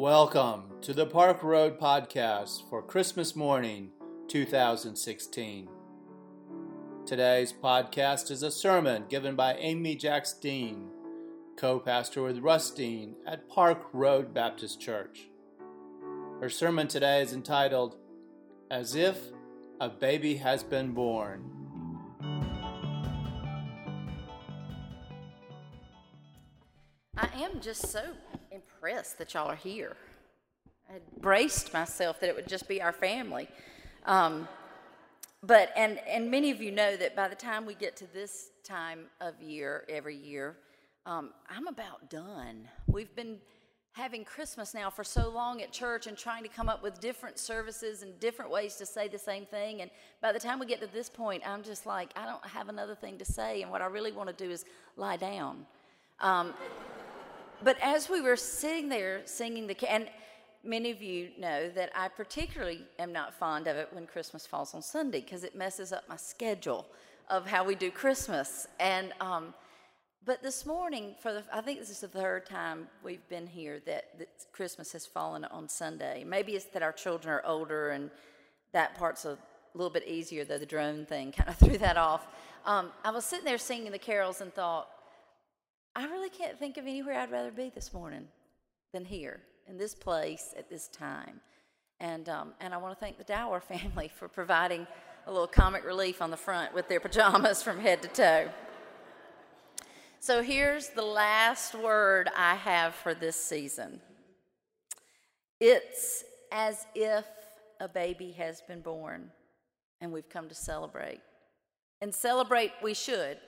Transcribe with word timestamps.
Welcome 0.00 0.62
to 0.80 0.94
the 0.94 1.04
Park 1.04 1.42
Road 1.42 1.78
Podcast 1.78 2.66
for 2.70 2.80
Christmas 2.80 3.36
morning 3.36 3.90
2016. 4.28 5.68
Today's 7.04 7.52
podcast 7.52 8.30
is 8.30 8.42
a 8.42 8.50
sermon 8.50 9.04
given 9.10 9.36
by 9.36 9.56
Amy 9.56 9.94
Jacks 9.96 10.32
Dean, 10.32 10.88
co 11.58 11.78
pastor 11.78 12.22
with 12.22 12.38
Russ 12.38 12.70
Dean 12.70 13.14
at 13.26 13.46
Park 13.50 13.88
Road 13.92 14.32
Baptist 14.32 14.80
Church. 14.80 15.28
Her 16.40 16.48
sermon 16.48 16.88
today 16.88 17.20
is 17.20 17.34
entitled, 17.34 17.96
As 18.70 18.94
If 18.94 19.18
a 19.82 19.90
Baby 19.90 20.36
Has 20.36 20.62
Been 20.62 20.92
Born. 20.92 21.44
I 27.18 27.28
am 27.42 27.60
just 27.60 27.86
so 27.92 28.00
impressed 28.50 29.18
that 29.18 29.34
y'all 29.34 29.48
are 29.48 29.56
here. 29.56 29.96
I 30.88 30.98
braced 31.20 31.72
myself 31.72 32.20
that 32.20 32.28
it 32.28 32.34
would 32.34 32.48
just 32.48 32.68
be 32.68 32.82
our 32.82 32.92
family. 32.92 33.48
Um, 34.06 34.48
but 35.42 35.72
and 35.76 35.98
and 36.06 36.30
many 36.30 36.50
of 36.50 36.60
you 36.60 36.70
know 36.70 36.96
that 36.96 37.16
by 37.16 37.28
the 37.28 37.34
time 37.34 37.64
we 37.64 37.74
get 37.74 37.96
to 37.98 38.12
this 38.12 38.50
time 38.64 39.06
of 39.20 39.40
year 39.40 39.84
every 39.88 40.16
year, 40.16 40.56
um, 41.06 41.30
I'm 41.48 41.66
about 41.66 42.10
done. 42.10 42.68
We've 42.86 43.14
been 43.14 43.38
having 43.92 44.24
Christmas 44.24 44.74
now 44.74 44.90
for 44.90 45.02
so 45.02 45.30
long 45.30 45.62
at 45.62 45.72
church 45.72 46.06
and 46.06 46.16
trying 46.16 46.42
to 46.42 46.48
come 46.48 46.68
up 46.68 46.82
with 46.82 47.00
different 47.00 47.38
services 47.38 48.02
and 48.02 48.18
different 48.20 48.50
ways 48.50 48.76
to 48.76 48.86
say 48.86 49.08
the 49.08 49.18
same 49.18 49.46
thing. 49.46 49.80
And 49.82 49.90
by 50.20 50.32
the 50.32 50.38
time 50.38 50.58
we 50.58 50.66
get 50.66 50.80
to 50.80 50.86
this 50.86 51.08
point, 51.08 51.42
I'm 51.46 51.62
just 51.62 51.86
like, 51.86 52.12
I 52.16 52.24
don't 52.24 52.44
have 52.46 52.68
another 52.68 52.94
thing 52.94 53.18
to 53.18 53.24
say. 53.24 53.62
And 53.62 53.70
what 53.70 53.82
I 53.82 53.86
really 53.86 54.12
want 54.12 54.28
to 54.28 54.44
do 54.44 54.50
is 54.50 54.64
lie 54.96 55.16
down. 55.16 55.66
Um, 56.20 56.54
but 57.62 57.76
as 57.82 58.08
we 58.08 58.20
were 58.20 58.36
sitting 58.36 58.88
there 58.88 59.22
singing 59.24 59.66
the, 59.66 59.90
and 59.90 60.08
many 60.64 60.90
of 60.90 61.02
you 61.02 61.30
know 61.38 61.68
that 61.70 61.90
I 61.94 62.08
particularly 62.08 62.84
am 62.98 63.12
not 63.12 63.34
fond 63.34 63.66
of 63.66 63.76
it 63.76 63.88
when 63.92 64.06
Christmas 64.06 64.46
falls 64.46 64.74
on 64.74 64.82
Sunday 64.82 65.20
because 65.20 65.44
it 65.44 65.54
messes 65.54 65.92
up 65.92 66.08
my 66.08 66.16
schedule 66.16 66.86
of 67.28 67.46
how 67.46 67.64
we 67.64 67.74
do 67.74 67.90
Christmas. 67.90 68.66
And 68.78 69.12
um, 69.20 69.54
but 70.24 70.42
this 70.42 70.66
morning, 70.66 71.14
for 71.18 71.32
the, 71.32 71.44
I 71.50 71.62
think 71.62 71.80
this 71.80 71.88
is 71.88 72.00
the 72.00 72.08
third 72.08 72.44
time 72.44 72.88
we've 73.02 73.26
been 73.30 73.46
here 73.46 73.80
that, 73.86 74.18
that 74.18 74.28
Christmas 74.52 74.92
has 74.92 75.06
fallen 75.06 75.44
on 75.46 75.66
Sunday. 75.66 76.24
Maybe 76.24 76.52
it's 76.52 76.66
that 76.66 76.82
our 76.82 76.92
children 76.92 77.32
are 77.32 77.42
older 77.46 77.90
and 77.90 78.10
that 78.72 78.94
part's 78.96 79.24
a 79.24 79.38
little 79.74 79.90
bit 79.90 80.06
easier, 80.06 80.44
though 80.44 80.58
the 80.58 80.66
drone 80.66 81.06
thing 81.06 81.32
kind 81.36 81.48
of 81.48 81.56
threw 81.56 81.78
that 81.78 81.96
off. 81.96 82.26
Um, 82.66 82.90
I 83.02 83.10
was 83.10 83.24
sitting 83.24 83.46
there 83.46 83.56
singing 83.56 83.92
the 83.92 83.98
carols 83.98 84.42
and 84.42 84.52
thought, 84.52 84.88
I 85.94 86.06
really 86.06 86.30
can't 86.30 86.58
think 86.58 86.76
of 86.76 86.84
anywhere 86.86 87.18
I'd 87.18 87.32
rather 87.32 87.50
be 87.50 87.70
this 87.74 87.92
morning 87.92 88.28
than 88.92 89.04
here, 89.04 89.40
in 89.66 89.76
this 89.76 89.94
place, 89.94 90.54
at 90.56 90.70
this 90.70 90.88
time. 90.88 91.40
And, 91.98 92.28
um, 92.28 92.52
and 92.60 92.72
I 92.72 92.76
want 92.76 92.96
to 92.96 93.00
thank 93.00 93.18
the 93.18 93.24
Dower 93.24 93.60
family 93.60 94.10
for 94.14 94.28
providing 94.28 94.86
a 95.26 95.32
little 95.32 95.46
comic 95.46 95.84
relief 95.84 96.22
on 96.22 96.30
the 96.30 96.36
front 96.36 96.74
with 96.74 96.88
their 96.88 97.00
pajamas 97.00 97.62
from 97.62 97.78
head 97.78 98.02
to 98.02 98.08
toe. 98.08 98.48
So 100.20 100.42
here's 100.42 100.90
the 100.90 101.02
last 101.02 101.74
word 101.74 102.28
I 102.36 102.54
have 102.54 102.94
for 102.94 103.14
this 103.14 103.36
season 103.36 104.00
it's 105.60 106.24
as 106.52 106.86
if 106.94 107.26
a 107.80 107.88
baby 107.88 108.32
has 108.32 108.62
been 108.62 108.80
born, 108.80 109.30
and 110.00 110.12
we've 110.12 110.28
come 110.28 110.48
to 110.48 110.54
celebrate. 110.54 111.20
And 112.00 112.14
celebrate 112.14 112.72
we 112.82 112.94
should. 112.94 113.38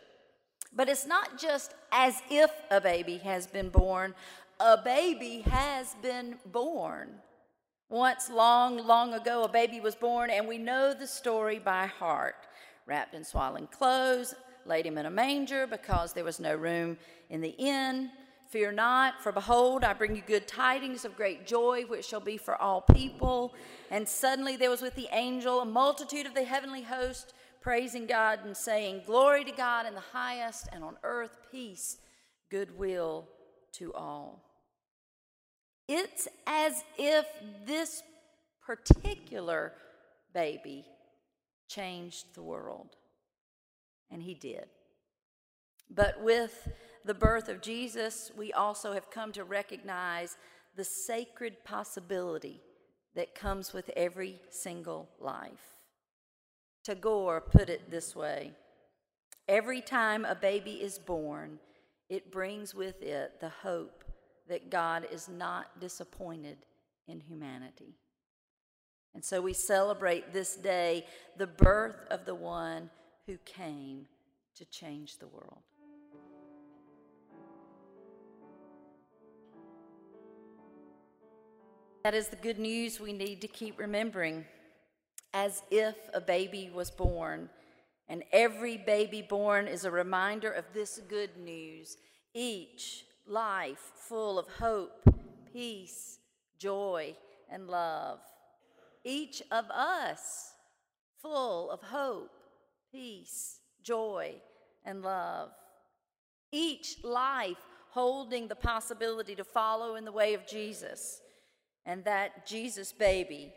But 0.74 0.88
it's 0.88 1.06
not 1.06 1.38
just 1.38 1.74
as 1.90 2.22
if 2.30 2.50
a 2.70 2.80
baby 2.80 3.18
has 3.18 3.46
been 3.46 3.68
born, 3.68 4.14
a 4.58 4.78
baby 4.82 5.42
has 5.42 5.94
been 6.02 6.36
born. 6.46 7.10
Once, 7.90 8.30
long, 8.30 8.78
long 8.86 9.12
ago, 9.12 9.42
a 9.44 9.48
baby 9.48 9.80
was 9.80 9.94
born, 9.94 10.30
and 10.30 10.48
we 10.48 10.56
know 10.56 10.94
the 10.94 11.06
story 11.06 11.58
by 11.58 11.86
heart. 11.86 12.36
Wrapped 12.86 13.14
in 13.14 13.22
swaddling 13.22 13.66
clothes, 13.66 14.34
laid 14.64 14.86
him 14.86 14.96
in 14.96 15.06
a 15.06 15.10
manger 15.10 15.66
because 15.66 16.12
there 16.12 16.24
was 16.24 16.40
no 16.40 16.54
room 16.54 16.96
in 17.28 17.42
the 17.42 17.54
inn. 17.58 18.10
Fear 18.48 18.72
not, 18.72 19.22
for 19.22 19.32
behold, 19.32 19.84
I 19.84 19.92
bring 19.92 20.14
you 20.14 20.22
good 20.26 20.46
tidings 20.46 21.04
of 21.04 21.16
great 21.16 21.46
joy, 21.46 21.84
which 21.86 22.06
shall 22.06 22.20
be 22.20 22.36
for 22.36 22.60
all 22.60 22.82
people. 22.82 23.54
And 23.90 24.06
suddenly 24.08 24.56
there 24.56 24.70
was 24.70 24.82
with 24.82 24.94
the 24.94 25.08
angel 25.12 25.60
a 25.60 25.64
multitude 25.64 26.26
of 26.26 26.34
the 26.34 26.44
heavenly 26.44 26.82
host, 26.82 27.34
praising 27.62 28.06
God 28.06 28.40
and 28.44 28.56
saying, 28.56 29.02
Glory 29.06 29.44
to 29.44 29.52
God 29.52 29.86
in 29.86 29.94
the 29.94 30.00
highest, 30.00 30.68
and 30.72 30.84
on 30.84 30.96
earth 31.02 31.38
peace, 31.50 31.98
goodwill 32.50 33.28
to 33.72 33.92
all. 33.94 34.44
It's 35.88 36.28
as 36.46 36.84
if 36.98 37.26
this 37.66 38.02
particular 38.64 39.72
baby 40.34 40.84
changed 41.68 42.34
the 42.34 42.42
world. 42.42 42.96
And 44.10 44.22
he 44.22 44.34
did. 44.34 44.66
But 45.90 46.22
with 46.22 46.68
the 47.04 47.14
birth 47.14 47.48
of 47.48 47.60
Jesus, 47.60 48.30
we 48.36 48.52
also 48.52 48.92
have 48.92 49.10
come 49.10 49.32
to 49.32 49.44
recognize 49.44 50.36
the 50.76 50.84
sacred 50.84 51.64
possibility 51.64 52.60
that 53.14 53.34
comes 53.34 53.72
with 53.72 53.90
every 53.96 54.40
single 54.50 55.08
life. 55.20 55.81
Tagore 56.84 57.40
put 57.40 57.68
it 57.68 57.90
this 57.90 58.14
way 58.16 58.52
Every 59.48 59.80
time 59.80 60.24
a 60.24 60.34
baby 60.34 60.72
is 60.74 60.98
born, 60.98 61.58
it 62.08 62.30
brings 62.30 62.74
with 62.74 63.02
it 63.02 63.40
the 63.40 63.48
hope 63.48 64.04
that 64.48 64.70
God 64.70 65.06
is 65.10 65.28
not 65.28 65.80
disappointed 65.80 66.58
in 67.08 67.20
humanity. 67.20 67.96
And 69.14 69.24
so 69.24 69.40
we 69.42 69.52
celebrate 69.52 70.32
this 70.32 70.56
day 70.56 71.06
the 71.36 71.46
birth 71.46 72.06
of 72.10 72.24
the 72.24 72.34
one 72.34 72.88
who 73.26 73.36
came 73.44 74.06
to 74.56 74.64
change 74.64 75.18
the 75.18 75.26
world. 75.26 75.58
That 82.04 82.14
is 82.14 82.28
the 82.28 82.36
good 82.36 82.58
news 82.58 83.00
we 83.00 83.12
need 83.12 83.40
to 83.42 83.48
keep 83.48 83.78
remembering 83.78 84.44
as 85.34 85.62
if 85.70 85.96
a 86.12 86.20
baby 86.20 86.70
was 86.72 86.90
born. 86.90 87.48
And 88.08 88.24
every 88.32 88.76
baby 88.76 89.22
born 89.22 89.66
is 89.66 89.84
a 89.84 89.90
reminder 89.90 90.50
of 90.50 90.64
this 90.74 91.00
good 91.08 91.36
news. 91.38 91.96
Each 92.34 93.04
life 93.26 93.92
full 93.94 94.38
of 94.38 94.46
hope, 94.48 95.02
peace, 95.52 96.18
joy, 96.58 97.14
and 97.50 97.68
love. 97.68 98.18
Each 99.04 99.42
of 99.50 99.70
us 99.70 100.52
full 101.20 101.70
of 101.70 101.80
hope, 101.82 102.30
peace, 102.90 103.60
joy, 103.82 104.34
and 104.84 105.02
love. 105.02 105.50
Each 106.50 106.96
life 107.02 107.56
holding 107.90 108.48
the 108.48 108.56
possibility 108.56 109.34
to 109.34 109.44
follow 109.44 109.96
in 109.96 110.04
the 110.04 110.12
way 110.12 110.34
of 110.34 110.46
Jesus. 110.46 111.20
And 111.84 112.04
that 112.04 112.46
Jesus 112.46 112.92
baby, 112.92 113.52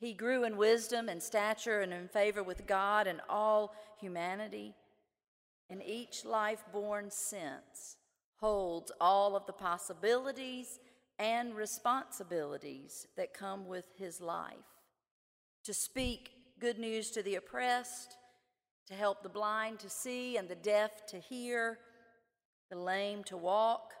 he 0.00 0.14
grew 0.14 0.44
in 0.44 0.56
wisdom 0.56 1.10
and 1.10 1.22
stature 1.22 1.80
and 1.82 1.92
in 1.92 2.08
favor 2.08 2.42
with 2.42 2.66
God 2.66 3.06
and 3.06 3.20
all 3.28 3.74
humanity. 4.00 4.74
And 5.68 5.82
each 5.84 6.24
life 6.24 6.64
born 6.72 7.10
since 7.10 7.96
holds 8.36 8.90
all 8.98 9.36
of 9.36 9.46
the 9.46 9.52
possibilities 9.52 10.80
and 11.18 11.54
responsibilities 11.54 13.06
that 13.16 13.34
come 13.34 13.68
with 13.68 13.84
his 13.98 14.22
life 14.22 14.56
to 15.64 15.74
speak 15.74 16.30
good 16.58 16.78
news 16.78 17.10
to 17.10 17.22
the 17.22 17.34
oppressed, 17.34 18.16
to 18.88 18.94
help 18.94 19.22
the 19.22 19.28
blind 19.28 19.78
to 19.80 19.90
see 19.90 20.38
and 20.38 20.48
the 20.48 20.54
deaf 20.54 21.06
to 21.08 21.18
hear, 21.18 21.78
the 22.70 22.78
lame 22.78 23.22
to 23.24 23.36
walk, 23.36 23.92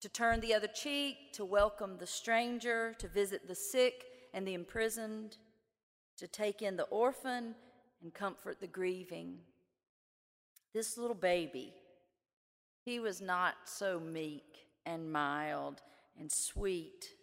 to 0.00 0.08
turn 0.08 0.40
the 0.40 0.52
other 0.52 0.66
cheek, 0.66 1.32
to 1.32 1.44
welcome 1.44 1.96
the 1.98 2.06
stranger, 2.06 2.92
to 2.98 3.06
visit 3.06 3.46
the 3.46 3.54
sick 3.54 4.04
and 4.32 4.46
the 4.46 4.54
imprisoned, 4.54 5.36
to 6.18 6.26
take 6.26 6.62
in 6.62 6.76
the 6.76 6.84
orphan 6.84 7.54
and 8.02 8.14
comfort 8.14 8.60
the 8.60 8.66
grieving. 8.66 9.38
This 10.74 10.96
little 10.96 11.16
baby, 11.16 11.72
he 12.84 13.00
was 13.00 13.20
not 13.20 13.54
so 13.64 14.00
meek 14.00 14.66
and 14.86 15.12
mild 15.12 15.82
and 16.18 16.30
sweet 16.30 17.14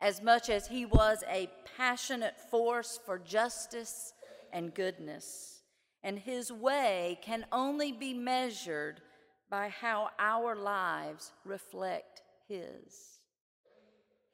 as 0.00 0.22
much 0.22 0.50
as 0.50 0.66
he 0.66 0.84
was 0.84 1.24
a 1.30 1.48
passionate 1.78 2.38
force 2.38 3.00
for 3.06 3.18
justice 3.18 4.12
and 4.52 4.74
goodness. 4.74 5.62
And 6.02 6.18
his 6.18 6.52
way 6.52 7.18
can 7.22 7.46
only 7.50 7.90
be 7.90 8.12
measured 8.12 9.00
by 9.48 9.68
how 9.70 10.10
our 10.18 10.54
lives 10.56 11.32
reflect 11.46 12.20
his. 12.46 13.18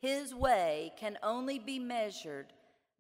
His 0.01 0.35
way 0.35 0.93
can 0.99 1.19
only 1.23 1.59
be 1.59 1.79
measured 1.79 2.53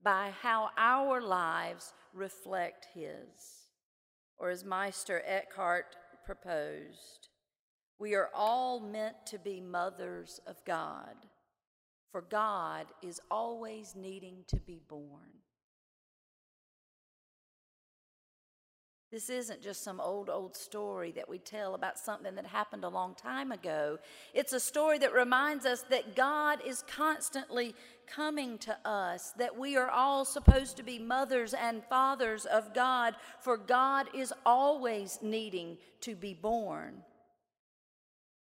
by 0.02 0.32
how 0.42 0.70
our 0.76 1.20
lives 1.20 1.92
reflect 2.12 2.86
his. 2.94 3.68
Or 4.38 4.50
as 4.50 4.64
Meister 4.64 5.22
Eckhart 5.26 5.96
proposed, 6.24 7.28
we 7.98 8.14
are 8.14 8.30
all 8.34 8.80
meant 8.80 9.16
to 9.26 9.38
be 9.38 9.60
mothers 9.60 10.40
of 10.46 10.64
God 10.64 11.14
for 12.10 12.22
God 12.22 12.86
is 13.02 13.20
always 13.30 13.94
needing 13.94 14.44
to 14.48 14.56
be 14.56 14.80
born. 14.88 15.30
This 19.10 19.28
isn't 19.28 19.60
just 19.60 19.82
some 19.82 20.00
old, 20.00 20.30
old 20.30 20.56
story 20.56 21.10
that 21.12 21.28
we 21.28 21.38
tell 21.38 21.74
about 21.74 21.98
something 21.98 22.36
that 22.36 22.46
happened 22.46 22.84
a 22.84 22.88
long 22.88 23.16
time 23.16 23.50
ago. 23.50 23.98
It's 24.34 24.52
a 24.52 24.60
story 24.60 24.98
that 24.98 25.12
reminds 25.12 25.66
us 25.66 25.82
that 25.90 26.14
God 26.14 26.60
is 26.64 26.84
constantly 26.86 27.74
coming 28.06 28.56
to 28.58 28.76
us, 28.84 29.32
that 29.36 29.58
we 29.58 29.76
are 29.76 29.90
all 29.90 30.24
supposed 30.24 30.76
to 30.76 30.84
be 30.84 31.00
mothers 31.00 31.54
and 31.54 31.82
fathers 31.84 32.44
of 32.44 32.72
God, 32.72 33.16
for 33.40 33.56
God 33.56 34.06
is 34.14 34.32
always 34.46 35.18
needing 35.20 35.76
to 36.02 36.14
be 36.14 36.32
born. 36.32 37.02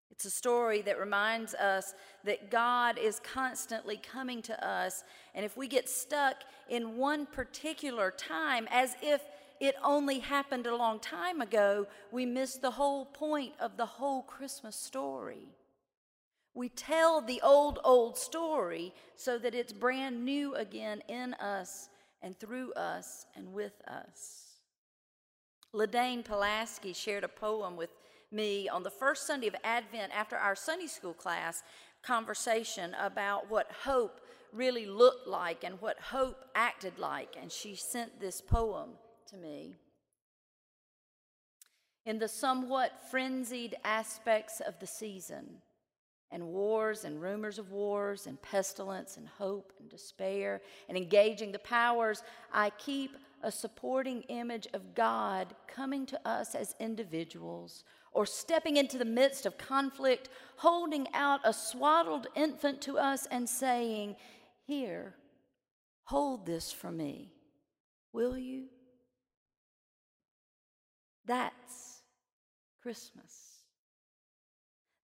It's 0.10 0.26
a 0.26 0.32
story 0.32 0.82
that 0.82 1.00
reminds 1.00 1.54
us 1.54 1.94
that 2.24 2.50
God 2.50 2.98
is 2.98 3.20
constantly 3.20 3.98
coming 3.98 4.42
to 4.42 4.68
us. 4.68 5.04
And 5.36 5.46
if 5.46 5.56
we 5.56 5.68
get 5.68 5.88
stuck 5.88 6.38
in 6.68 6.98
one 6.98 7.28
particular 7.28 8.10
time, 8.10 8.68
as 8.72 8.96
if 9.04 9.22
it 9.60 9.76
only 9.84 10.20
happened 10.20 10.68
a 10.68 10.76
long 10.76 11.00
time 11.00 11.42
ago, 11.42 11.88
we 12.12 12.26
miss 12.26 12.56
the 12.56 12.72
whole 12.72 13.06
point 13.06 13.54
of 13.60 13.78
the 13.78 13.86
whole 13.86 14.22
Christmas 14.24 14.76
story. 14.76 15.50
We 16.54 16.70
tell 16.70 17.22
the 17.22 17.42
old, 17.42 17.80
old 17.84 18.18
story 18.18 18.94
so 19.16 19.38
that 19.38 19.54
it's 19.54 19.74
brand 19.74 20.26
new 20.26 20.56
again 20.56 21.04
in 21.08 21.34
us 21.36 21.90
and 22.22 22.38
through 22.40 22.74
us 22.74 23.26
and 23.36 23.54
with 23.54 23.80
us. 23.88 24.48
Ladane 25.74 26.26
Pulaski 26.26 26.94
shared 26.94 27.24
a 27.24 27.28
poem 27.28 27.76
with 27.76 27.92
me 28.32 28.68
on 28.68 28.84
the 28.84 28.90
first 28.90 29.28
Sunday 29.28 29.48
of 29.48 29.56
Advent 29.64 30.12
after 30.16 30.36
our 30.36 30.56
Sunday 30.56 30.88
school 30.88 31.14
class 31.14 31.62
conversation 32.02 32.96
about 33.00 33.50
what 33.50 33.72
hope 33.84 34.22
really 34.54 34.86
looked 34.86 35.28
like 35.28 35.64
and 35.64 35.80
what 35.82 36.00
hope 36.00 36.46
acted 36.56 36.98
like. 36.98 37.36
And 37.40 37.52
she 37.52 37.76
sent 37.76 38.20
this 38.20 38.42
poem 38.42 38.92
to 39.28 39.38
me. 39.38 39.76
In 42.06 42.20
the 42.20 42.28
somewhat 42.28 42.94
frenzied 43.12 43.76
aspects 43.84 44.62
of 44.62 44.80
the 44.80 44.88
season, 44.88 45.62
and 46.32 46.48
wars 46.48 47.04
and 47.04 47.22
rumors 47.22 47.58
of 47.58 47.72
wars 47.72 48.28
and 48.28 48.42
pestilence 48.42 49.18
and 49.18 49.28
hope 49.28 49.72
and 49.80 49.90
despair 49.90 50.62
and 50.90 50.98
engaging 50.98 51.52
the 51.52 51.60
powers, 51.60 52.22
I 52.52 52.72
keep 52.72 53.16
a 53.44 53.52
supporting 53.52 54.24
image 54.24 54.68
of 54.74 54.96
God 54.96 55.56
coming 55.68 56.06
to 56.08 56.28
us 56.28 56.56
as 56.56 56.76
individuals 56.80 57.84
or 58.12 58.26
stepping 58.26 58.78
into 58.78 58.98
the 58.98 59.06
midst 59.06 59.46
of 59.46 59.58
conflict, 59.58 60.30
holding 60.58 61.08
out 61.14 61.40
a 61.44 61.54
swaddled 61.54 62.28
infant 62.36 62.82
to 62.82 62.98
us 62.98 63.28
and 63.30 63.48
saying, 63.48 64.16
Here, 64.66 65.14
hold 66.06 66.46
this 66.46 66.72
for 66.72 66.92
me. 66.92 67.32
Will 68.12 68.38
you? 68.38 68.66
That's 71.28 72.02
Christmas. 72.82 73.64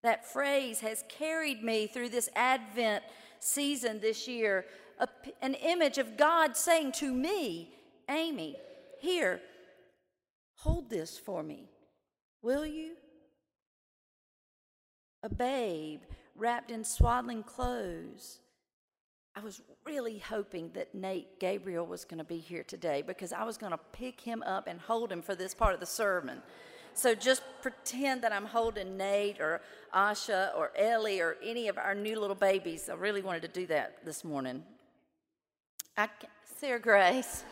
That 0.02 0.26
phrase 0.26 0.80
has 0.80 1.04
carried 1.08 1.62
me 1.62 1.86
through 1.86 2.08
this 2.10 2.28
Advent 2.34 3.04
season 3.40 4.00
this 4.00 4.26
year. 4.26 4.66
A, 4.98 5.08
an 5.42 5.54
image 5.54 5.98
of 5.98 6.16
God 6.16 6.56
saying 6.56 6.92
to 6.92 7.12
me, 7.12 7.72
Amy, 8.08 8.56
here, 9.00 9.40
hold 10.56 10.90
this 10.90 11.18
for 11.18 11.42
me. 11.42 11.68
Will 12.42 12.66
you? 12.66 12.96
A 15.22 15.28
babe 15.28 16.02
wrapped 16.36 16.70
in 16.70 16.84
swaddling 16.84 17.42
clothes 17.42 18.40
I 19.36 19.40
was 19.40 19.60
really 19.84 20.18
hoping 20.18 20.70
that 20.74 20.94
Nate 20.94 21.40
Gabriel 21.40 21.86
was 21.86 22.04
going 22.04 22.18
to 22.18 22.24
be 22.24 22.38
here 22.38 22.62
today 22.62 23.02
because 23.02 23.32
I 23.32 23.42
was 23.42 23.58
going 23.58 23.72
to 23.72 23.80
pick 23.92 24.20
him 24.20 24.44
up 24.44 24.68
and 24.68 24.80
hold 24.80 25.10
him 25.10 25.22
for 25.22 25.34
this 25.34 25.54
part 25.54 25.74
of 25.74 25.80
the 25.80 25.86
sermon. 25.86 26.40
So 26.94 27.16
just 27.16 27.42
pretend 27.60 28.22
that 28.22 28.32
I'm 28.32 28.44
holding 28.44 28.96
Nate 28.96 29.40
or 29.40 29.60
Asha 29.92 30.56
or 30.56 30.70
Ellie 30.76 31.20
or 31.20 31.36
any 31.42 31.66
of 31.66 31.76
our 31.78 31.96
new 31.96 32.20
little 32.20 32.36
babies. 32.36 32.88
I 32.88 32.94
really 32.94 33.22
wanted 33.22 33.42
to 33.42 33.48
do 33.48 33.66
that 33.66 34.04
this 34.04 34.22
morning. 34.22 34.62
I, 35.96 36.06
can't 36.06 36.32
Sarah 36.60 36.78
Grace, 36.78 37.42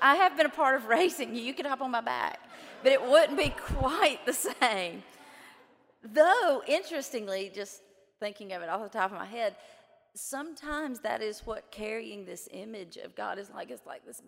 I 0.00 0.14
have 0.14 0.36
been 0.36 0.46
a 0.46 0.50
part 0.50 0.76
of 0.76 0.86
raising 0.86 1.34
you. 1.34 1.42
You 1.42 1.52
could 1.52 1.66
hop 1.66 1.80
on 1.80 1.90
my 1.90 2.00
back, 2.00 2.38
but 2.84 2.92
it 2.92 3.02
wouldn't 3.04 3.36
be 3.36 3.50
quite 3.50 4.24
the 4.24 4.32
same. 4.32 5.02
Though, 6.04 6.62
interestingly, 6.68 7.50
just 7.52 7.82
thinking 8.20 8.52
of 8.52 8.62
it 8.62 8.68
off 8.68 8.82
the 8.82 8.88
top 8.88 9.10
of 9.10 9.18
my 9.18 9.26
head, 9.26 9.56
sometimes 10.14 11.00
that 11.00 11.22
is 11.22 11.40
what 11.40 11.70
carrying 11.70 12.24
this 12.24 12.48
image 12.52 12.96
of 12.96 13.14
God 13.14 13.38
is 13.38 13.50
like. 13.50 13.70
It's 13.70 13.86
like 13.86 14.04
this 14.06 14.22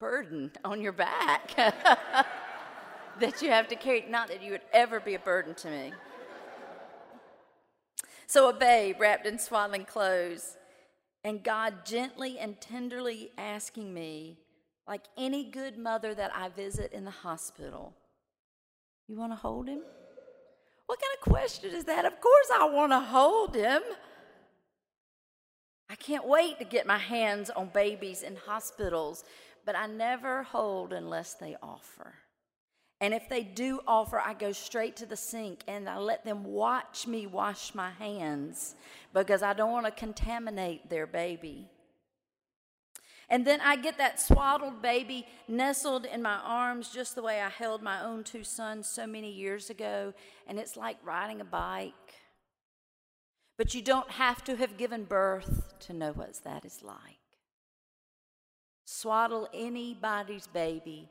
burden 0.00 0.50
on 0.64 0.80
your 0.80 0.92
back 0.92 1.54
that 3.20 3.40
you 3.40 3.50
have 3.50 3.68
to 3.68 3.76
carry. 3.76 4.04
Not 4.08 4.28
that 4.28 4.42
you 4.42 4.52
would 4.52 4.62
ever 4.72 5.00
be 5.00 5.14
a 5.14 5.18
burden 5.18 5.54
to 5.56 5.70
me. 5.70 5.92
So, 8.26 8.48
a 8.48 8.52
babe 8.52 8.96
wrapped 9.00 9.26
in 9.26 9.38
swaddling 9.38 9.84
clothes, 9.84 10.56
and 11.22 11.42
God 11.42 11.84
gently 11.84 12.38
and 12.38 12.60
tenderly 12.60 13.30
asking 13.36 13.92
me, 13.92 14.38
like 14.88 15.02
any 15.16 15.44
good 15.44 15.78
mother 15.78 16.14
that 16.14 16.32
I 16.34 16.48
visit 16.48 16.92
in 16.92 17.04
the 17.04 17.10
hospital, 17.10 17.94
You 19.08 19.16
want 19.16 19.32
to 19.32 19.36
hold 19.36 19.68
him? 19.68 19.80
What 20.86 20.98
kind 21.00 21.12
of 21.14 21.32
question 21.32 21.74
is 21.74 21.84
that? 21.84 22.04
Of 22.04 22.20
course, 22.20 22.48
I 22.54 22.68
want 22.68 22.92
to 22.92 23.00
hold 23.00 23.54
him. 23.54 23.82
I 25.94 25.96
can't 25.96 26.26
wait 26.26 26.58
to 26.58 26.64
get 26.64 26.88
my 26.88 26.98
hands 26.98 27.50
on 27.50 27.68
babies 27.68 28.24
in 28.24 28.34
hospitals, 28.34 29.22
but 29.64 29.76
I 29.76 29.86
never 29.86 30.42
hold 30.42 30.92
unless 30.92 31.34
they 31.34 31.54
offer. 31.62 32.14
And 33.00 33.14
if 33.14 33.28
they 33.28 33.44
do 33.44 33.78
offer, 33.86 34.18
I 34.18 34.34
go 34.34 34.50
straight 34.50 34.96
to 34.96 35.06
the 35.06 35.16
sink 35.16 35.62
and 35.68 35.88
I 35.88 35.98
let 35.98 36.24
them 36.24 36.42
watch 36.42 37.06
me 37.06 37.28
wash 37.28 37.76
my 37.76 37.92
hands 37.92 38.74
because 39.12 39.44
I 39.44 39.52
don't 39.52 39.70
want 39.70 39.86
to 39.86 39.92
contaminate 39.92 40.90
their 40.90 41.06
baby. 41.06 41.68
And 43.28 43.46
then 43.46 43.60
I 43.60 43.76
get 43.76 43.96
that 43.98 44.20
swaddled 44.20 44.82
baby 44.82 45.28
nestled 45.46 46.06
in 46.06 46.20
my 46.20 46.40
arms 46.44 46.90
just 46.90 47.14
the 47.14 47.22
way 47.22 47.40
I 47.40 47.50
held 47.50 47.82
my 47.82 48.02
own 48.02 48.24
two 48.24 48.42
sons 48.42 48.88
so 48.88 49.06
many 49.06 49.30
years 49.30 49.70
ago. 49.70 50.12
And 50.48 50.58
it's 50.58 50.76
like 50.76 50.96
riding 51.04 51.40
a 51.40 51.44
bike. 51.44 51.92
But 53.56 53.74
you 53.74 53.82
don't 53.82 54.10
have 54.10 54.42
to 54.44 54.56
have 54.56 54.76
given 54.76 55.04
birth 55.04 55.78
to 55.80 55.92
know 55.92 56.12
what 56.12 56.42
that 56.44 56.64
is 56.64 56.82
like. 56.82 57.18
Swaddle 58.84 59.48
anybody's 59.54 60.46
baby, 60.46 61.08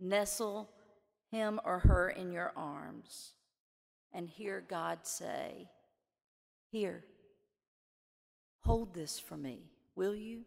nestle 0.00 0.70
him 1.30 1.60
or 1.64 1.80
her 1.80 2.08
in 2.08 2.32
your 2.32 2.52
arms, 2.56 3.32
and 4.12 4.28
hear 4.28 4.62
God 4.66 5.00
say, 5.02 5.68
Here, 6.70 7.04
hold 8.60 8.94
this 8.94 9.18
for 9.18 9.36
me, 9.36 9.70
will 9.96 10.14
you? 10.14 10.42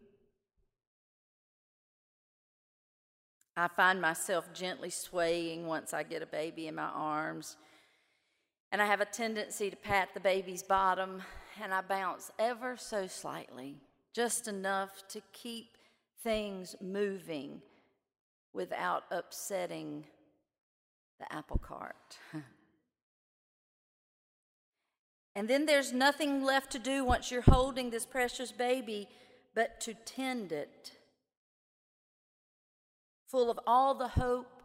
I 3.56 3.68
find 3.68 4.00
myself 4.00 4.52
gently 4.54 4.88
swaying 4.88 5.66
once 5.66 5.92
I 5.92 6.04
get 6.04 6.22
a 6.22 6.26
baby 6.26 6.68
in 6.68 6.76
my 6.76 6.90
arms 6.94 7.56
and 8.70 8.82
I 8.82 8.86
have 8.86 9.00
a 9.00 9.06
tendency 9.06 9.70
to 9.70 9.76
pat 9.76 10.10
the 10.14 10.20
baby's 10.20 10.62
bottom, 10.62 11.22
and 11.62 11.72
I 11.72 11.80
bounce 11.80 12.30
ever 12.38 12.76
so 12.76 13.06
slightly, 13.06 13.76
just 14.12 14.48
enough 14.48 15.02
to 15.08 15.22
keep 15.32 15.76
things 16.22 16.76
moving 16.80 17.62
without 18.52 19.04
upsetting 19.10 20.04
the 21.18 21.32
apple 21.32 21.58
cart. 21.58 22.18
and 25.34 25.48
then 25.48 25.66
there's 25.66 25.92
nothing 25.92 26.44
left 26.44 26.70
to 26.72 26.78
do 26.78 27.04
once 27.04 27.30
you're 27.30 27.42
holding 27.42 27.90
this 27.90 28.06
precious 28.06 28.52
baby 28.52 29.08
but 29.54 29.80
to 29.80 29.92
tend 29.92 30.52
it, 30.52 30.92
full 33.26 33.50
of 33.50 33.58
all 33.66 33.92
the 33.94 34.06
hope 34.06 34.57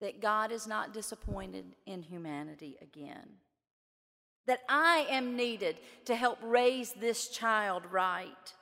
that 0.00 0.20
God 0.20 0.52
is 0.52 0.66
not 0.66 0.92
disappointed 0.92 1.64
in 1.86 2.02
humanity 2.02 2.76
again. 2.82 3.28
That 4.46 4.60
I 4.68 5.06
am 5.10 5.36
needed 5.36 5.76
to 6.04 6.14
help 6.14 6.38
raise 6.42 6.92
this 6.92 7.28
child 7.28 7.82
right. 7.90 8.54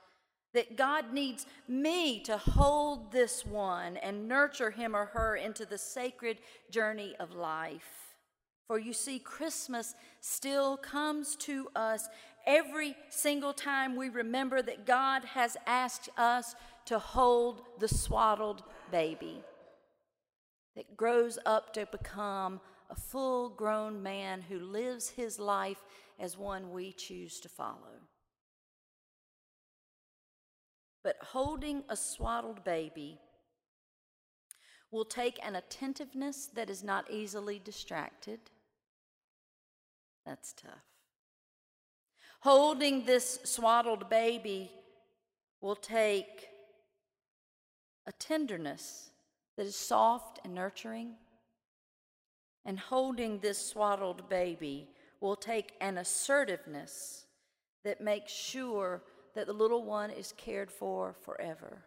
That 0.53 0.77
God 0.77 1.11
needs 1.13 1.45
me 1.67 2.21
to 2.21 2.37
hold 2.37 3.11
this 3.11 3.45
one 3.45 3.97
and 3.97 4.27
nurture 4.27 4.71
him 4.71 4.95
or 4.95 5.07
her 5.07 5.35
into 5.35 5.65
the 5.65 5.77
sacred 5.77 6.37
journey 6.71 7.15
of 7.19 7.33
life. 7.33 8.15
For 8.67 8.79
you 8.79 8.93
see, 8.93 9.19
Christmas 9.19 9.93
still 10.21 10.77
comes 10.77 11.35
to 11.37 11.67
us 11.75 12.07
every 12.47 12.95
single 13.09 13.53
time 13.53 13.95
we 13.95 14.09
remember 14.09 14.61
that 14.61 14.87
God 14.87 15.23
has 15.25 15.57
asked 15.67 16.09
us 16.17 16.55
to 16.85 16.97
hold 16.97 17.61
the 17.79 17.87
swaddled 17.87 18.63
baby 18.91 19.43
that 20.75 20.97
grows 20.97 21.39
up 21.45 21.73
to 21.73 21.85
become 21.85 22.59
a 22.89 22.95
full 22.95 23.49
grown 23.49 24.01
man 24.03 24.41
who 24.41 24.59
lives 24.59 25.09
his 25.09 25.39
life 25.39 25.83
as 26.19 26.37
one 26.37 26.71
we 26.71 26.91
choose 26.91 27.39
to 27.39 27.49
follow. 27.49 28.01
But 31.03 31.17
holding 31.21 31.83
a 31.89 31.95
swaddled 31.95 32.63
baby 32.63 33.19
will 34.91 35.05
take 35.05 35.39
an 35.45 35.55
attentiveness 35.55 36.47
that 36.53 36.69
is 36.69 36.83
not 36.83 37.11
easily 37.11 37.59
distracted. 37.63 38.39
That's 40.25 40.53
tough. 40.53 40.71
Holding 42.41 43.05
this 43.05 43.39
swaddled 43.43 44.09
baby 44.09 44.71
will 45.61 45.75
take 45.75 46.47
a 48.07 48.11
tenderness 48.11 49.09
that 49.57 49.65
is 49.65 49.75
soft 49.75 50.39
and 50.43 50.53
nurturing. 50.53 51.15
And 52.65 52.79
holding 52.79 53.39
this 53.39 53.59
swaddled 53.59 54.27
baby 54.29 54.89
will 55.21 55.35
take 55.35 55.73
an 55.81 55.97
assertiveness 55.97 57.25
that 57.83 58.01
makes 58.01 58.31
sure 58.31 59.03
that 59.35 59.47
the 59.47 59.53
little 59.53 59.83
one 59.83 60.09
is 60.09 60.33
cared 60.35 60.71
for 60.71 61.15
forever. 61.23 61.83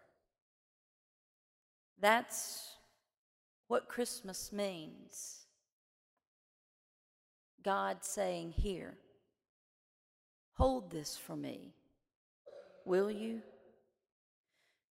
That's 2.00 2.76
what 3.66 3.88
Christmas 3.88 4.52
means. 4.52 5.46
God 7.64 7.98
saying, 8.04 8.54
Here, 8.56 8.94
hold 10.54 10.90
this 10.90 11.16
for 11.16 11.36
me. 11.36 11.74
Will 12.84 13.10
you? 13.10 13.42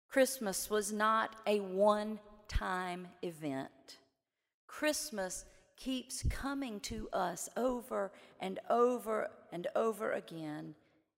Christmas 0.09 0.69
was 0.69 0.91
not 0.91 1.35
a 1.45 1.59
one 1.59 2.19
time 2.47 3.07
event. 3.21 3.99
Christmas 4.67 5.45
keeps 5.75 6.23
coming 6.29 6.79
to 6.81 7.07
us 7.13 7.49
over 7.55 8.11
and 8.39 8.59
over 8.69 9.29
and 9.51 9.67
over 9.75 10.13
again 10.13 10.75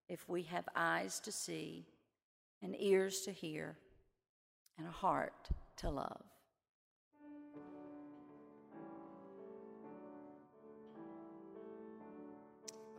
if 0.07 0.27
we 0.27 0.43
have 0.43 0.67
eyes 0.75 1.19
to 1.21 1.31
see 1.31 1.85
and 2.61 2.75
ears 2.79 3.21
to 3.21 3.31
hear 3.31 3.77
and 4.77 4.87
a 4.87 4.91
heart 4.91 5.49
to 5.77 5.89
love. 5.89 6.23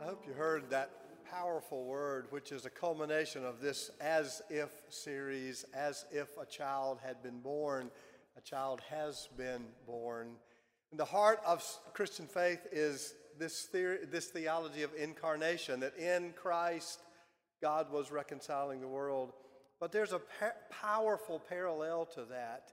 I 0.01 0.05
hope 0.05 0.23
you 0.25 0.33
heard 0.33 0.69
that 0.71 0.89
powerful 1.29 1.85
word, 1.85 2.25
which 2.31 2.51
is 2.51 2.65
a 2.65 2.69
culmination 2.69 3.45
of 3.45 3.61
this 3.61 3.91
as 4.01 4.41
if 4.49 4.69
series, 4.89 5.63
as 5.75 6.05
if 6.11 6.37
a 6.37 6.45
child 6.45 6.99
had 7.05 7.21
been 7.21 7.39
born, 7.39 7.91
a 8.37 8.41
child 8.41 8.81
has 8.89 9.27
been 9.37 9.65
born. 9.85 10.35
And 10.91 10.99
the 10.99 11.05
heart 11.05 11.39
of 11.45 11.63
Christian 11.93 12.27
faith 12.27 12.65
is 12.71 13.13
this, 13.37 13.63
theory, 13.63 13.99
this 14.09 14.27
theology 14.27 14.83
of 14.83 14.91
incarnation, 14.95 15.79
that 15.79 15.97
in 15.97 16.33
Christ, 16.33 16.99
God 17.61 17.91
was 17.91 18.11
reconciling 18.11 18.81
the 18.81 18.87
world. 18.87 19.33
But 19.79 19.91
there's 19.91 20.13
a 20.13 20.19
pa- 20.19 20.51
powerful 20.69 21.39
parallel 21.39 22.05
to 22.15 22.25
that, 22.25 22.71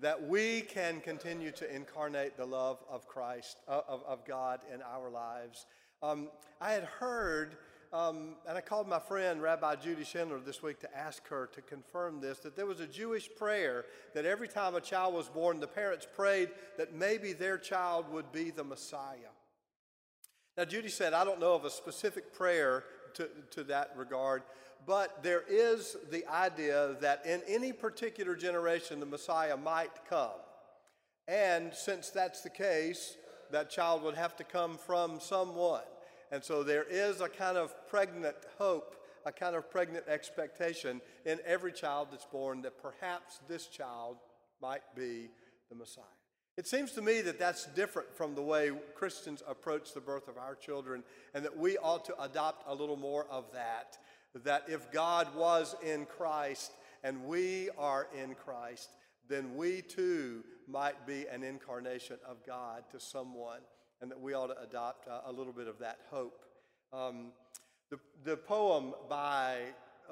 that 0.00 0.28
we 0.28 0.62
can 0.62 1.00
continue 1.00 1.52
to 1.52 1.74
incarnate 1.74 2.36
the 2.36 2.44
love 2.44 2.78
of 2.90 3.06
Christ, 3.06 3.58
uh, 3.68 3.82
of, 3.88 4.02
of 4.06 4.26
God 4.26 4.60
in 4.72 4.82
our 4.82 5.08
lives. 5.10 5.66
Um, 6.02 6.28
I 6.60 6.72
had 6.72 6.84
heard, 6.84 7.56
um, 7.94 8.34
and 8.48 8.58
I 8.58 8.60
called 8.60 8.88
my 8.88 8.98
friend 8.98 9.40
Rabbi 9.40 9.76
Judy 9.76 10.02
Schindler 10.02 10.40
this 10.40 10.64
week 10.64 10.80
to 10.80 10.96
ask 10.96 11.28
her 11.28 11.48
to 11.52 11.62
confirm 11.62 12.20
this, 12.20 12.40
that 12.40 12.56
there 12.56 12.66
was 12.66 12.80
a 12.80 12.88
Jewish 12.88 13.30
prayer 13.36 13.84
that 14.14 14.26
every 14.26 14.48
time 14.48 14.74
a 14.74 14.80
child 14.80 15.14
was 15.14 15.28
born, 15.28 15.60
the 15.60 15.68
parents 15.68 16.04
prayed 16.16 16.50
that 16.76 16.92
maybe 16.92 17.32
their 17.32 17.56
child 17.56 18.12
would 18.12 18.32
be 18.32 18.50
the 18.50 18.64
Messiah. 18.64 19.30
Now, 20.58 20.64
Judy 20.64 20.88
said, 20.88 21.12
I 21.12 21.24
don't 21.24 21.38
know 21.38 21.54
of 21.54 21.64
a 21.64 21.70
specific 21.70 22.32
prayer 22.32 22.82
to, 23.14 23.28
to 23.52 23.62
that 23.64 23.92
regard, 23.96 24.42
but 24.86 25.22
there 25.22 25.44
is 25.48 25.96
the 26.10 26.26
idea 26.26 26.96
that 27.00 27.24
in 27.24 27.42
any 27.46 27.72
particular 27.72 28.34
generation, 28.34 28.98
the 28.98 29.06
Messiah 29.06 29.56
might 29.56 30.04
come. 30.10 30.30
And 31.28 31.72
since 31.72 32.10
that's 32.10 32.40
the 32.40 32.50
case, 32.50 33.16
that 33.52 33.70
child 33.70 34.02
would 34.02 34.16
have 34.16 34.34
to 34.36 34.44
come 34.44 34.78
from 34.78 35.20
someone. 35.20 35.82
And 36.34 36.42
so 36.42 36.64
there 36.64 36.82
is 36.82 37.20
a 37.20 37.28
kind 37.28 37.56
of 37.56 37.72
pregnant 37.86 38.34
hope, 38.58 38.96
a 39.24 39.30
kind 39.30 39.54
of 39.54 39.70
pregnant 39.70 40.08
expectation 40.08 41.00
in 41.24 41.38
every 41.46 41.70
child 41.70 42.08
that's 42.10 42.24
born 42.24 42.62
that 42.62 42.82
perhaps 42.82 43.38
this 43.46 43.68
child 43.68 44.16
might 44.60 44.82
be 44.96 45.28
the 45.68 45.76
Messiah. 45.76 46.02
It 46.56 46.66
seems 46.66 46.90
to 46.94 47.02
me 47.02 47.20
that 47.20 47.38
that's 47.38 47.66
different 47.66 48.16
from 48.16 48.34
the 48.34 48.42
way 48.42 48.72
Christians 48.96 49.44
approach 49.46 49.94
the 49.94 50.00
birth 50.00 50.26
of 50.26 50.36
our 50.36 50.56
children, 50.56 51.04
and 51.34 51.44
that 51.44 51.56
we 51.56 51.78
ought 51.78 52.04
to 52.06 52.20
adopt 52.20 52.64
a 52.66 52.74
little 52.74 52.96
more 52.96 53.28
of 53.30 53.44
that. 53.52 53.96
That 54.42 54.64
if 54.66 54.90
God 54.90 55.36
was 55.36 55.76
in 55.84 56.04
Christ 56.04 56.72
and 57.04 57.26
we 57.26 57.70
are 57.78 58.08
in 58.20 58.34
Christ, 58.34 58.90
then 59.28 59.54
we 59.54 59.82
too 59.82 60.42
might 60.66 61.06
be 61.06 61.26
an 61.28 61.44
incarnation 61.44 62.16
of 62.28 62.44
God 62.44 62.82
to 62.90 62.98
someone, 62.98 63.60
and 64.00 64.10
that 64.10 64.20
we 64.20 64.34
ought 64.34 64.48
to 64.48 64.60
adopt 64.62 65.06
a, 65.06 65.30
a 65.30 65.32
little 65.32 65.52
bit 65.52 65.68
of 65.68 65.78
that 65.78 65.98
hope. 66.10 66.44
Um, 66.92 67.32
the, 67.90 67.98
the 68.24 68.36
poem 68.36 68.94
by 69.08 69.58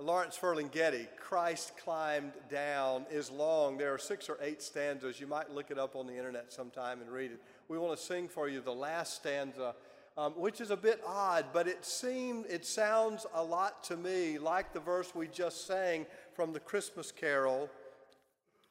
Lawrence 0.00 0.38
Ferlinghetti, 0.40 1.06
Christ 1.16 1.72
Climbed 1.76 2.32
Down, 2.50 3.04
is 3.10 3.30
long. 3.30 3.76
There 3.76 3.92
are 3.92 3.98
six 3.98 4.28
or 4.28 4.38
eight 4.40 4.62
stanzas. 4.62 5.20
You 5.20 5.26
might 5.26 5.50
look 5.52 5.70
it 5.70 5.78
up 5.78 5.96
on 5.96 6.06
the 6.06 6.16
internet 6.16 6.52
sometime 6.52 7.00
and 7.00 7.10
read 7.10 7.32
it. 7.32 7.40
We 7.68 7.78
want 7.78 7.98
to 7.98 8.02
sing 8.02 8.28
for 8.28 8.48
you 8.48 8.60
the 8.60 8.72
last 8.72 9.16
stanza, 9.16 9.74
um, 10.16 10.32
which 10.32 10.60
is 10.60 10.70
a 10.70 10.76
bit 10.76 11.02
odd, 11.06 11.46
but 11.52 11.68
it 11.68 11.84
seemed, 11.84 12.46
it 12.46 12.64
sounds 12.64 13.26
a 13.34 13.42
lot 13.42 13.84
to 13.84 13.96
me 13.96 14.38
like 14.38 14.72
the 14.72 14.80
verse 14.80 15.14
we 15.14 15.28
just 15.28 15.66
sang 15.66 16.06
from 16.34 16.52
the 16.52 16.60
Christmas 16.60 17.12
carol. 17.12 17.68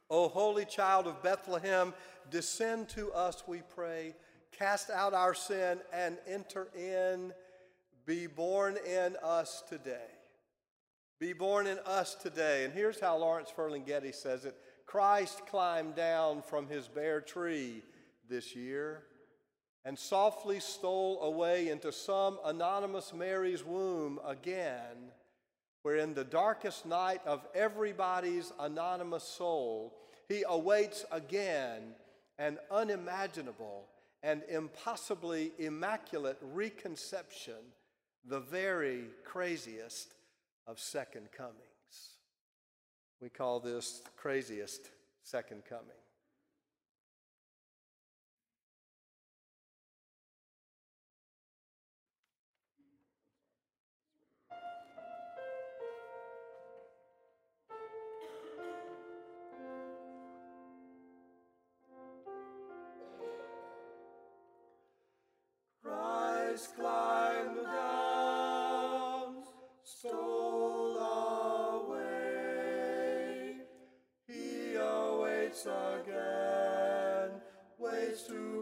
O 0.10 0.28
holy 0.28 0.66
child 0.66 1.08
of 1.08 1.22
Bethlehem, 1.24 1.94
descend 2.30 2.90
to 2.90 3.12
us, 3.14 3.44
we 3.48 3.62
pray. 3.76 4.14
Cast 4.52 4.90
out 4.90 5.14
our 5.14 5.34
sin 5.34 5.80
and 5.94 6.18
enter 6.28 6.68
in. 6.76 7.34
Be 8.06 8.28
born 8.28 8.78
in 8.86 9.16
us 9.24 9.64
today. 9.68 10.08
Be 11.20 11.34
born 11.34 11.68
in 11.68 11.80
us 11.86 12.16
today. 12.16 12.66
And 12.66 12.74
here's 12.74 13.00
how 13.00 13.18
Lawrence 13.18 13.52
Ferlinghetti 13.56 14.14
says 14.14 14.46
it 14.46 14.56
Christ 14.86 15.46
climbed 15.48 15.96
down 15.96 16.42
from 16.42 16.68
his 16.68 16.88
bare 16.88 17.22
tree 17.22 17.84
this 18.28 18.56
year 18.56 19.04
and 19.86 19.98
softly 19.98 20.60
stole 20.60 21.22
away 21.22 21.70
into 21.70 21.92
some 21.92 22.40
anonymous 22.46 23.14
Mary's 23.14 23.64
womb 23.64 24.20
again, 24.26 25.12
where 25.82 25.96
in 25.96 26.14
the 26.14 26.24
darkest 26.24 26.86
night 26.86 27.22
of 27.26 27.48
everybody's 27.56 28.52
anonymous 28.60 29.24
soul, 29.24 29.96
he 30.28 30.44
awaits 30.48 31.06
again 31.12 31.96
an 32.38 32.60
unimaginable 32.70 33.86
and 34.24 34.44
impossibly 34.50 35.52
immaculate 35.58 36.38
reconception, 36.42 37.56
the 38.26 38.40
very 38.40 39.06
craziest 39.24 40.14
of 40.68 40.80
second 40.80 41.30
comings. 41.36 41.58
We 43.20 43.30
call 43.30 43.60
this 43.60 44.02
craziest 44.16 44.90
second 45.24 45.64
coming. 45.68 45.86
Again, 75.66 77.32
waits 77.78 78.24
to 78.24 78.61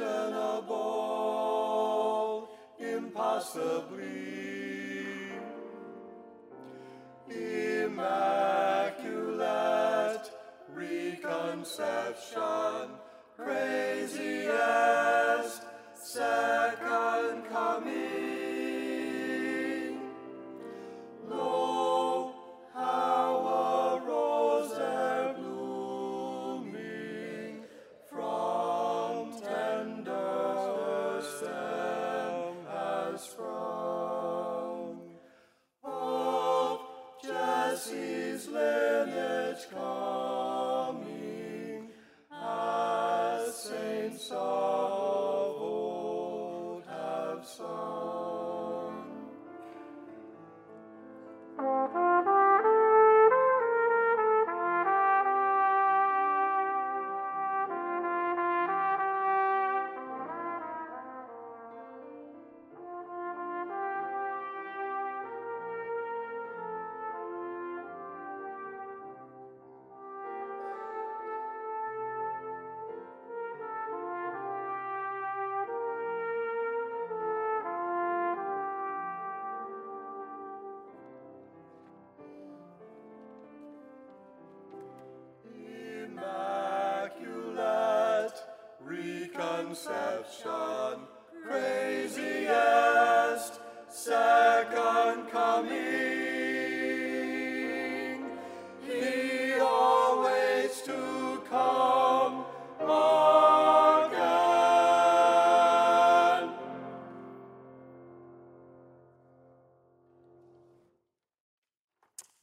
unimaginable, 0.00 2.48
impossibly. 2.78 4.51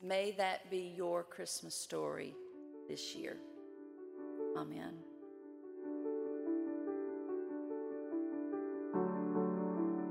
May 0.02 0.32
that 0.38 0.70
be 0.70 0.94
your 0.96 1.24
Christmas 1.24 1.76
story 1.76 2.36
this 2.88 3.16
year. 3.16 3.38
Amen. 4.58 4.94